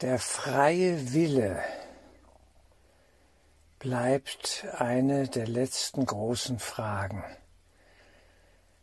[0.00, 1.62] Der freie Wille
[3.78, 7.22] bleibt eine der letzten großen Fragen.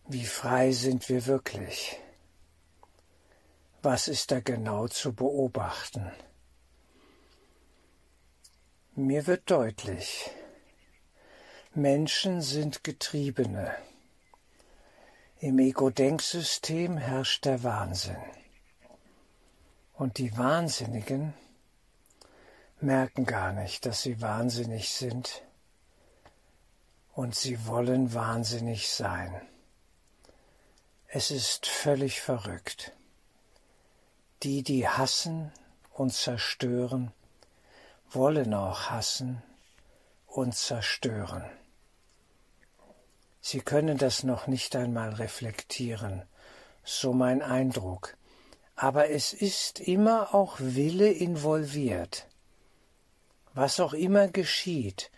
[0.06, 2.00] Wie frei sind wir wirklich?
[3.82, 6.12] Was ist da genau zu beobachten?
[8.94, 10.30] Mir wird deutlich,
[11.74, 13.76] Menschen sind Getriebene.
[15.40, 18.22] Im Ego-Denksystem herrscht der Wahnsinn.
[19.98, 21.34] Und die Wahnsinnigen
[22.80, 25.42] merken gar nicht, dass sie wahnsinnig sind
[27.14, 29.42] und sie wollen wahnsinnig sein.
[31.08, 32.94] Es ist völlig verrückt.
[34.44, 35.52] Die, die hassen
[35.94, 37.12] und zerstören,
[38.12, 39.42] wollen auch hassen
[40.28, 41.44] und zerstören.
[43.42, 46.24] Sie können das noch nicht einmal reflektieren,
[46.84, 48.17] so mein Eindruck,
[48.78, 52.28] aber es ist immer auch Wille involviert.
[53.56, 55.10] Was auch immer geschieht,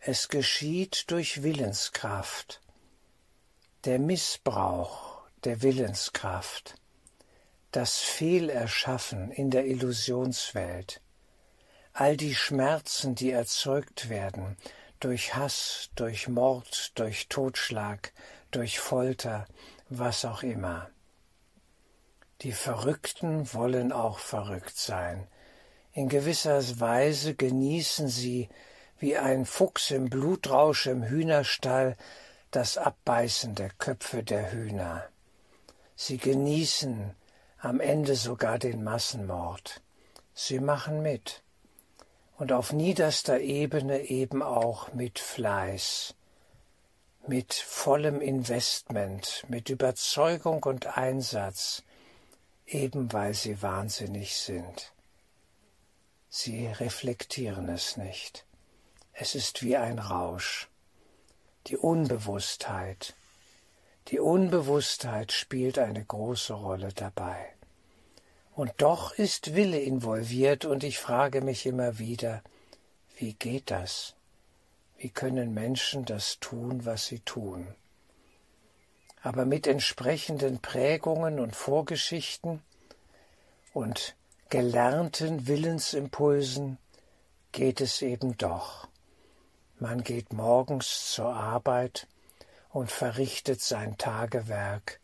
[0.00, 2.62] es geschieht durch Willenskraft.
[3.84, 6.76] Der Missbrauch der Willenskraft,
[7.70, 11.02] das Fehlerschaffen in der Illusionswelt,
[11.92, 14.56] all die Schmerzen, die erzeugt werden
[15.00, 18.14] durch Hass, durch Mord, durch Totschlag,
[18.50, 19.46] durch Folter,
[19.90, 20.90] was auch immer.
[22.42, 25.26] Die Verrückten wollen auch verrückt sein.
[25.92, 28.50] In gewisser Weise genießen sie,
[28.98, 31.96] wie ein Fuchs im Blutrausch im Hühnerstall,
[32.50, 35.08] das Abbeißen der Köpfe der Hühner.
[35.94, 37.14] Sie genießen
[37.58, 39.80] am Ende sogar den Massenmord.
[40.34, 41.42] Sie machen mit.
[42.36, 46.14] Und auf niederster Ebene eben auch mit Fleiß,
[47.26, 51.82] mit vollem Investment, mit Überzeugung und Einsatz,
[52.66, 54.92] eben weil sie wahnsinnig sind.
[56.28, 58.44] Sie reflektieren es nicht.
[59.12, 60.68] Es ist wie ein Rausch.
[61.68, 63.14] Die Unbewusstheit.
[64.08, 67.52] Die Unbewusstheit spielt eine große Rolle dabei.
[68.54, 72.42] Und doch ist Wille involviert und ich frage mich immer wieder,
[73.16, 74.14] wie geht das?
[74.98, 77.74] Wie können Menschen das tun, was sie tun?
[79.26, 82.62] Aber mit entsprechenden Prägungen und Vorgeschichten
[83.74, 84.14] und
[84.50, 86.78] gelernten Willensimpulsen
[87.50, 88.86] geht es eben doch.
[89.80, 92.06] Man geht morgens zur Arbeit
[92.70, 95.00] und verrichtet sein Tagewerk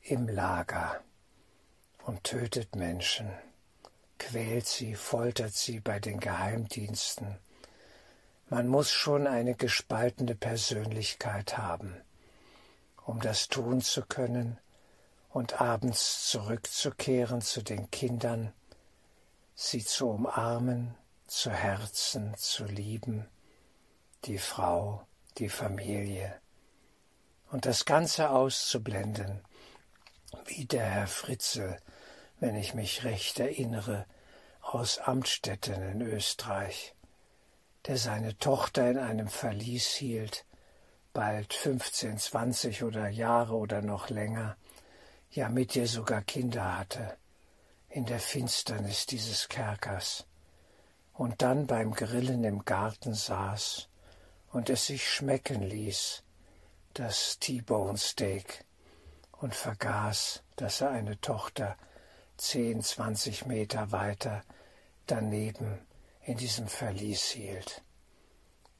[0.00, 1.02] im Lager
[2.06, 3.30] und tötet Menschen,
[4.18, 7.36] quält sie, foltert sie bei den Geheimdiensten.
[8.48, 12.00] Man muss schon eine gespaltene Persönlichkeit haben
[13.08, 14.60] um das tun zu können
[15.30, 18.52] und abends zurückzukehren zu den Kindern,
[19.54, 20.94] sie zu umarmen,
[21.26, 23.26] zu Herzen zu lieben,
[24.26, 25.06] die Frau,
[25.38, 26.38] die Familie,
[27.50, 29.42] und das Ganze auszublenden,
[30.44, 31.80] wie der Herr Fritzel,
[32.40, 34.04] wenn ich mich recht erinnere,
[34.60, 36.94] aus Amtstetten in Österreich,
[37.86, 40.44] der seine Tochter in einem Verlies hielt
[41.18, 44.56] bald 15, 20 oder Jahre oder noch länger,
[45.32, 47.16] ja mit ihr sogar Kinder hatte,
[47.88, 50.26] in der Finsternis dieses Kerkers,
[51.12, 53.88] und dann beim Grillen im Garten saß
[54.52, 56.22] und es sich schmecken ließ,
[56.94, 58.64] das T-Bone Steak,
[59.40, 61.76] und vergaß, dass er eine Tochter
[62.36, 64.44] zehn, zwanzig Meter weiter
[65.06, 65.84] daneben
[66.22, 67.82] in diesem Verlies hielt.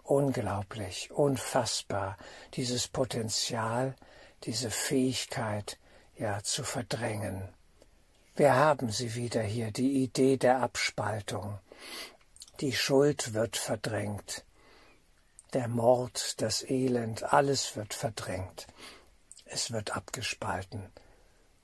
[0.09, 2.17] Unglaublich, unfassbar,
[2.55, 3.95] dieses Potenzial,
[4.45, 5.79] diese Fähigkeit,
[6.17, 7.47] ja, zu verdrängen.
[8.35, 11.59] Wir haben sie wieder hier, die Idee der Abspaltung.
[12.61, 14.47] Die Schuld wird verdrängt.
[15.53, 18.67] Der Mord, das Elend, alles wird verdrängt.
[19.45, 20.91] Es wird abgespalten.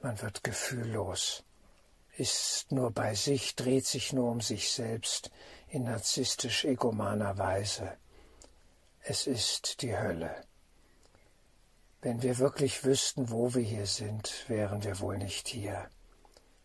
[0.03, 1.44] Man wird gefühllos,
[2.19, 5.30] ist nur bei sich, dreht sich nur um sich selbst
[5.69, 7.97] in narzisstisch-egomaner Weise.
[9.06, 10.34] Es ist die Hölle.
[12.01, 15.91] Wenn wir wirklich wüssten, wo wir hier sind, wären wir wohl nicht hier.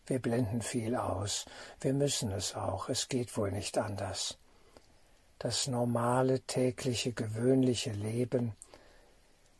[0.06, 1.44] Wir blenden viel aus,
[1.82, 4.38] wir müssen es auch, es geht wohl nicht anders.
[5.38, 8.56] Das normale, tägliche, gewöhnliche Leben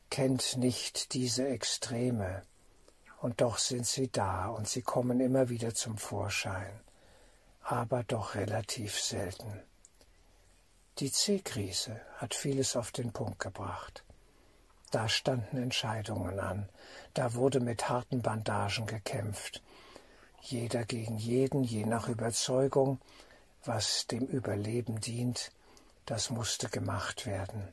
[0.08, 2.44] kennt nicht diese Extreme,
[3.20, 6.80] und doch sind sie da und sie kommen immer wieder zum Vorschein,
[7.60, 9.69] aber doch relativ selten.
[11.00, 14.04] Die C-Krise hat vieles auf den Punkt gebracht.
[14.90, 16.68] Da standen Entscheidungen an,
[17.14, 19.62] da wurde mit harten Bandagen gekämpft.
[20.42, 23.00] jeder gegen jeden, je nach Überzeugung,
[23.64, 25.52] was dem Überleben dient,
[26.04, 27.72] das musste gemacht werden.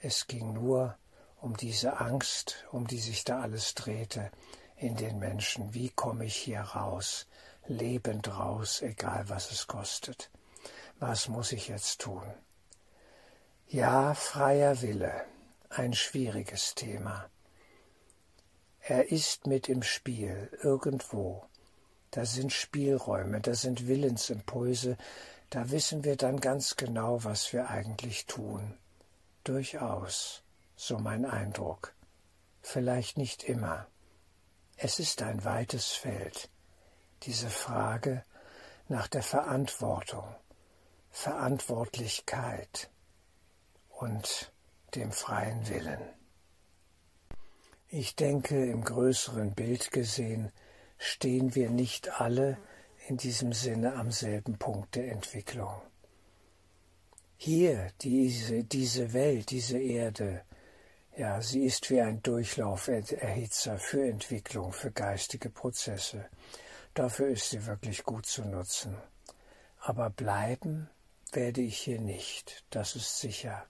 [0.00, 0.96] Es ging nur
[1.42, 4.30] um diese Angst, um die sich da alles drehte
[4.76, 5.74] in den Menschen.
[5.74, 7.26] Wie komme ich hier raus,
[7.66, 10.30] lebend raus, egal was es kostet?
[10.98, 12.22] Was muss ich jetzt tun?
[13.68, 15.24] Ja, freier Wille,
[15.70, 17.28] ein schwieriges Thema.
[18.78, 21.44] Er ist mit im Spiel, irgendwo.
[22.12, 24.96] Da sind Spielräume, da sind Willensimpulse,
[25.50, 28.78] da wissen wir dann ganz genau, was wir eigentlich tun.
[29.42, 30.44] Durchaus,
[30.76, 31.92] so mein Eindruck.
[32.62, 33.88] Vielleicht nicht immer.
[34.76, 36.50] Es ist ein weites Feld,
[37.24, 38.22] diese Frage
[38.86, 40.36] nach der Verantwortung,
[41.10, 42.90] Verantwortlichkeit
[43.98, 44.52] und
[44.94, 46.00] dem freien Willen.
[47.88, 50.52] Ich denke, im größeren Bild gesehen,
[50.98, 52.58] stehen wir nicht alle
[53.08, 55.80] in diesem Sinne am selben Punkt der Entwicklung.
[57.36, 60.42] Hier, diese, diese Welt, diese Erde,
[61.16, 66.26] ja, sie ist wie ein Durchlauferhitzer für Entwicklung, für geistige Prozesse.
[66.94, 68.96] Dafür ist sie wirklich gut zu nutzen.
[69.78, 70.90] Aber bleiben
[71.32, 73.66] werde ich hier nicht, das ist sicher.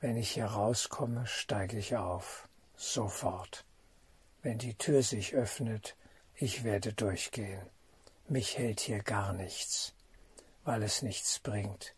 [0.00, 3.66] Wenn ich hier rauskomme, steige ich auf, sofort.
[4.40, 5.94] Wenn die Tür sich öffnet,
[6.34, 7.60] ich werde durchgehen.
[8.26, 9.92] Mich hält hier gar nichts,
[10.64, 11.94] weil es nichts bringt,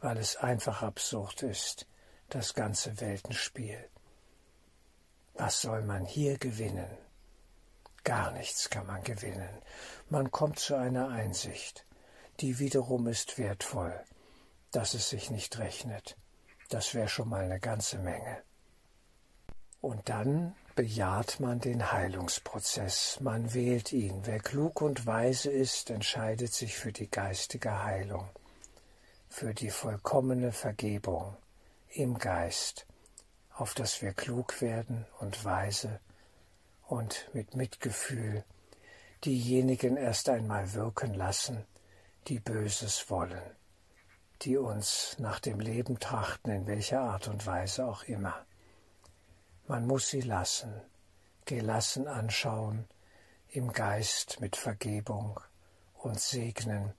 [0.00, 1.86] weil es einfach absurd ist,
[2.28, 3.88] das ganze Weltenspiel.
[5.34, 6.90] Was soll man hier gewinnen?
[8.02, 9.62] Gar nichts kann man gewinnen.
[10.08, 11.86] Man kommt zu einer Einsicht,
[12.40, 13.94] die wiederum ist wertvoll,
[14.72, 16.16] dass es sich nicht rechnet.
[16.68, 18.42] Das wäre schon mal eine ganze Menge.
[19.80, 24.26] Und dann bejaht man den Heilungsprozess, man wählt ihn.
[24.26, 28.28] Wer klug und weise ist, entscheidet sich für die geistige Heilung,
[29.28, 31.36] für die vollkommene Vergebung
[31.88, 32.86] im Geist,
[33.54, 36.00] auf dass wir klug werden und weise
[36.86, 38.44] und mit Mitgefühl
[39.24, 41.64] diejenigen erst einmal wirken lassen,
[42.28, 43.42] die Böses wollen,
[44.42, 48.44] die uns nach dem Leben trachten, in welcher Art und Weise auch immer.
[49.66, 50.72] Man muss sie lassen,
[51.44, 52.86] gelassen anschauen,
[53.50, 55.40] im Geist mit Vergebung
[55.94, 56.94] und segnen,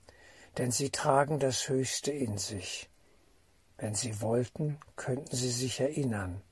[0.58, 2.90] denn sie tragen das Höchste in sich.
[3.76, 6.42] Wenn sie wollten, könnten sie sich erinnern.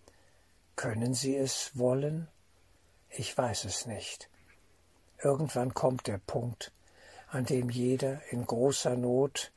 [0.76, 2.28] Können sie es wollen?
[3.10, 4.30] Ich weiß es nicht.
[5.22, 6.72] Irgendwann kommt der Punkt,
[7.28, 9.52] an dem jeder in großer Not,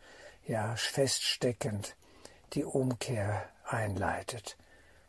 [0.46, 1.96] ja feststeckend,
[2.54, 4.58] die Umkehr einleitet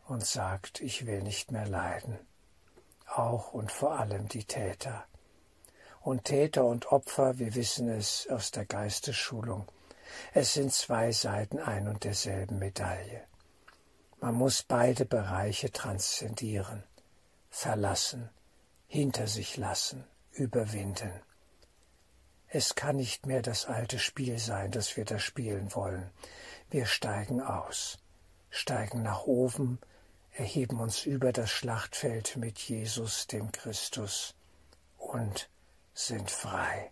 [0.07, 2.19] und sagt, ich will nicht mehr leiden.
[3.07, 5.05] Auch und vor allem die Täter.
[6.01, 9.67] Und Täter und Opfer, wir wissen es aus der Geistesschulung,
[10.33, 13.23] es sind zwei Seiten ein und derselben Medaille.
[14.19, 16.83] Man muss beide Bereiche transzendieren,
[17.49, 18.29] verlassen,
[18.87, 21.11] hinter sich lassen, überwinden.
[22.55, 26.11] Es kann nicht mehr das alte Spiel sein, das wir da spielen wollen.
[26.69, 27.97] Wir steigen aus,
[28.51, 29.79] steigen nach oben,
[30.33, 34.35] erheben uns über das Schlachtfeld mit Jesus, dem Christus,
[34.99, 35.49] und
[35.95, 36.91] sind frei.